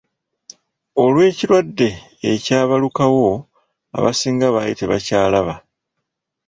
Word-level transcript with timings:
Olw'ekirwadde 1.03 1.89
ekyabalukawo 2.31 3.27
abasinga 3.97 4.47
baali 4.55 4.73
tebakyalaba. 4.79 5.55